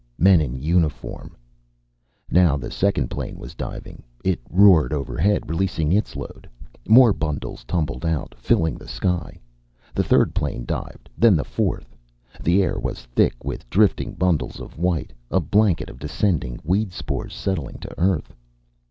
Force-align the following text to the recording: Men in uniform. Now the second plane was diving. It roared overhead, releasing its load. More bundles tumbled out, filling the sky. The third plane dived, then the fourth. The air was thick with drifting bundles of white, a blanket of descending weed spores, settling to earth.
Men 0.17 0.41
in 0.41 0.55
uniform. 0.59 1.35
Now 2.31 2.57
the 2.57 2.71
second 2.71 3.09
plane 3.11 3.37
was 3.37 3.53
diving. 3.53 4.01
It 4.23 4.39
roared 4.49 4.93
overhead, 4.93 5.47
releasing 5.47 5.91
its 5.91 6.15
load. 6.15 6.49
More 6.87 7.13
bundles 7.13 7.63
tumbled 7.65 8.03
out, 8.03 8.33
filling 8.35 8.79
the 8.79 8.87
sky. 8.87 9.39
The 9.93 10.03
third 10.03 10.33
plane 10.33 10.65
dived, 10.65 11.07
then 11.19 11.35
the 11.35 11.43
fourth. 11.43 11.95
The 12.41 12.63
air 12.63 12.79
was 12.79 13.05
thick 13.15 13.45
with 13.45 13.69
drifting 13.69 14.13
bundles 14.13 14.59
of 14.59 14.75
white, 14.79 15.13
a 15.29 15.39
blanket 15.39 15.87
of 15.87 15.99
descending 15.99 16.59
weed 16.63 16.91
spores, 16.93 17.35
settling 17.35 17.77
to 17.81 17.99
earth. 17.99 18.33